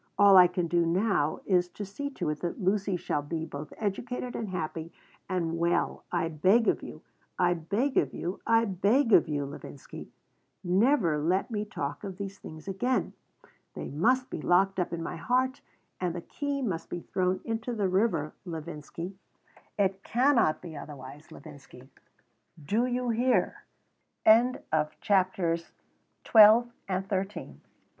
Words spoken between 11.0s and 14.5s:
let me talk of these things again. They must be